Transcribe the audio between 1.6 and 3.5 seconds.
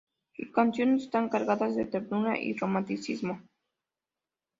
de ternura y romanticismo.